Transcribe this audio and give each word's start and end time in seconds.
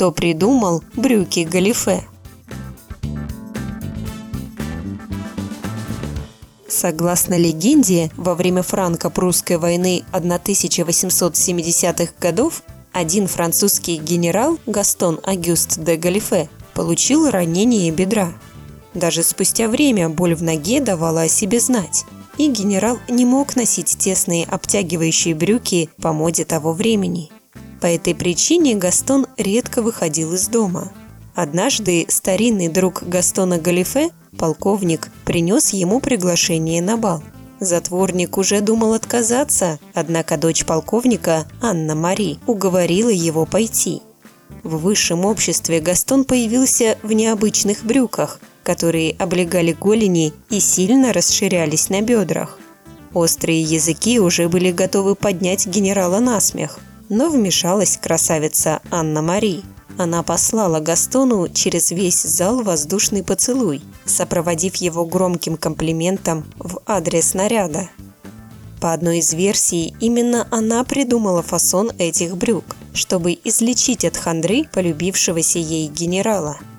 кто 0.00 0.12
придумал 0.12 0.82
брюки 0.96 1.40
галифе. 1.40 2.04
Согласно 6.66 7.36
легенде, 7.36 8.10
во 8.16 8.34
время 8.34 8.62
франко-прусской 8.62 9.58
войны 9.58 10.02
1870-х 10.12 12.14
годов 12.18 12.62
один 12.92 13.26
французский 13.26 13.98
генерал 13.98 14.56
Гастон 14.64 15.20
Агюст 15.22 15.78
де 15.78 15.96
Галифе 15.96 16.48
получил 16.72 17.28
ранение 17.28 17.90
бедра. 17.90 18.32
Даже 18.94 19.22
спустя 19.22 19.68
время 19.68 20.08
боль 20.08 20.34
в 20.34 20.42
ноге 20.42 20.80
давала 20.80 21.24
о 21.24 21.28
себе 21.28 21.60
знать, 21.60 22.06
и 22.38 22.48
генерал 22.48 22.98
не 23.10 23.26
мог 23.26 23.54
носить 23.54 23.98
тесные 23.98 24.46
обтягивающие 24.46 25.34
брюки 25.34 25.90
по 26.00 26.14
моде 26.14 26.46
того 26.46 26.72
времени. 26.72 27.30
По 27.80 27.86
этой 27.86 28.14
причине 28.14 28.74
Гастон 28.74 29.26
редко 29.36 29.82
выходил 29.82 30.34
из 30.34 30.48
дома. 30.48 30.92
Однажды 31.34 32.04
старинный 32.08 32.68
друг 32.68 33.02
Гастона 33.02 33.58
Галифе, 33.58 34.10
полковник, 34.36 35.08
принес 35.24 35.70
ему 35.70 36.00
приглашение 36.00 36.82
на 36.82 36.96
бал. 36.96 37.22
Затворник 37.60 38.38
уже 38.38 38.60
думал 38.60 38.94
отказаться, 38.94 39.78
однако 39.94 40.36
дочь 40.36 40.64
полковника, 40.64 41.46
Анна 41.60 41.94
Мари, 41.94 42.38
уговорила 42.46 43.10
его 43.10 43.46
пойти. 43.46 44.02
В 44.62 44.78
высшем 44.78 45.24
обществе 45.24 45.80
Гастон 45.80 46.24
появился 46.24 46.98
в 47.02 47.12
необычных 47.12 47.84
брюках, 47.84 48.40
которые 48.62 49.12
облегали 49.18 49.72
голени 49.72 50.32
и 50.50 50.60
сильно 50.60 51.12
расширялись 51.12 51.88
на 51.88 52.02
бедрах. 52.02 52.58
Острые 53.14 53.62
языки 53.62 54.20
уже 54.20 54.48
были 54.48 54.70
готовы 54.70 55.14
поднять 55.14 55.66
генерала 55.66 56.20
на 56.20 56.40
смех, 56.40 56.78
но 57.10 57.28
вмешалась 57.28 57.98
красавица 57.98 58.80
Анна 58.90 59.20
Мари. 59.20 59.62
Она 59.98 60.22
послала 60.22 60.80
Гастону 60.80 61.48
через 61.48 61.90
весь 61.90 62.22
зал 62.22 62.62
воздушный 62.62 63.22
поцелуй, 63.22 63.82
сопроводив 64.06 64.76
его 64.76 65.04
громким 65.04 65.58
комплиментом 65.58 66.50
в 66.58 66.80
адрес 66.86 67.34
наряда. 67.34 67.90
По 68.80 68.94
одной 68.94 69.18
из 69.18 69.34
версий, 69.34 69.94
именно 70.00 70.48
она 70.50 70.82
придумала 70.84 71.42
фасон 71.42 71.92
этих 71.98 72.38
брюк, 72.38 72.64
чтобы 72.94 73.38
излечить 73.44 74.06
от 74.06 74.16
хандры 74.16 74.64
полюбившегося 74.72 75.58
ей 75.58 75.88
генерала– 75.88 76.56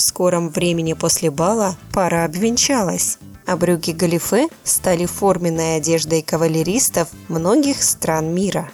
в 0.00 0.02
скором 0.02 0.48
времени 0.48 0.94
после 0.94 1.30
бала 1.30 1.76
пара 1.92 2.24
обвенчалась, 2.24 3.18
а 3.44 3.54
брюки 3.58 3.90
галифе 3.90 4.48
стали 4.64 5.04
форменной 5.04 5.76
одеждой 5.76 6.22
кавалеристов 6.22 7.10
многих 7.28 7.82
стран 7.82 8.34
мира. 8.34 8.70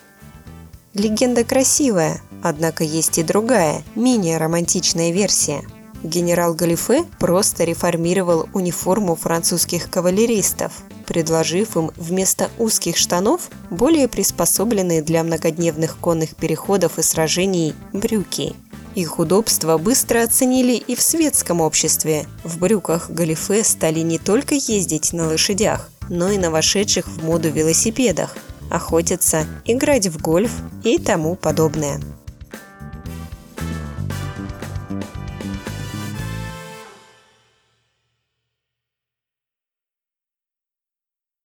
Легенда 0.98 1.44
красивая, 1.44 2.22
однако 2.42 2.82
есть 2.82 3.18
и 3.18 3.22
другая, 3.22 3.82
менее 3.94 4.38
романтичная 4.38 5.10
версия. 5.12 5.62
Генерал 6.02 6.54
Галифе 6.54 7.04
просто 7.18 7.64
реформировал 7.64 8.48
униформу 8.54 9.14
французских 9.14 9.90
кавалеристов, 9.90 10.72
предложив 11.04 11.76
им 11.76 11.90
вместо 11.96 12.48
узких 12.58 12.96
штанов 12.96 13.50
более 13.68 14.08
приспособленные 14.08 15.02
для 15.02 15.22
многодневных 15.22 15.98
конных 15.98 16.34
переходов 16.34 16.98
и 16.98 17.02
сражений 17.02 17.74
брюки– 17.92 18.54
их 18.96 19.18
удобство 19.18 19.76
быстро 19.76 20.22
оценили 20.22 20.72
и 20.72 20.94
в 20.96 21.02
светском 21.02 21.60
обществе. 21.60 22.26
В 22.44 22.58
брюках 22.58 23.10
галифе 23.10 23.62
стали 23.62 24.00
не 24.00 24.18
только 24.18 24.54
ездить 24.54 25.12
на 25.12 25.26
лошадях, 25.26 25.90
но 26.08 26.30
и 26.30 26.38
на 26.38 26.50
вошедших 26.50 27.06
в 27.06 27.22
моду 27.22 27.50
велосипедах, 27.50 28.34
охотиться, 28.70 29.46
играть 29.64 30.06
в 30.06 30.20
гольф 30.20 30.52
и 30.84 30.98
тому 30.98 31.34
подобное. 31.36 32.00